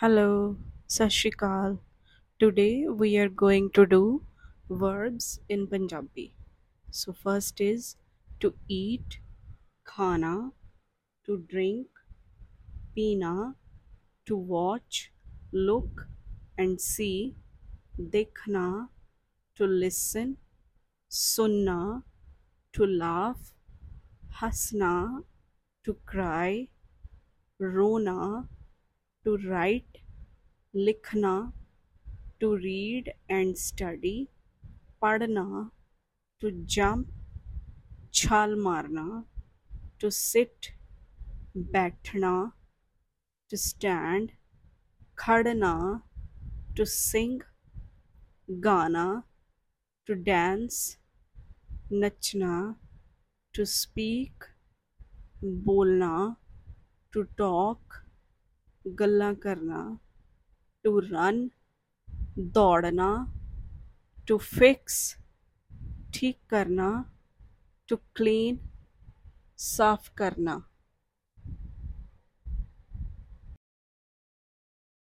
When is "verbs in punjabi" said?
4.70-6.34